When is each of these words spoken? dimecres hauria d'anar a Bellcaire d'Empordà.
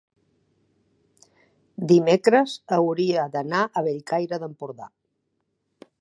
dimecres 1.91 2.57
hauria 2.79 3.29
d'anar 3.37 3.61
a 3.83 3.87
Bellcaire 3.89 4.41
d'Empordà. 4.45 4.93